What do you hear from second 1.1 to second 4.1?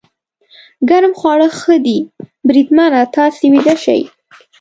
خواړه ښه دي، بریدمنه، تاسې ویده شئ.